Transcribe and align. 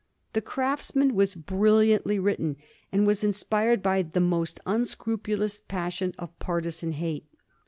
The 0.33 0.41
Craftsman 0.41 1.13
was 1.13 1.35
brilliantly 1.35 2.17
written, 2.17 2.55
and 2.91 3.05
was 3.05 3.23
inspired 3.23 3.83
by 3.83 4.01
the 4.01 4.19
most 4.19 4.59
unscrupulous 4.65 5.59
passion 5.59 6.15
of 6.17 6.39
partisan 6.39 6.93
hate. 6.93 7.27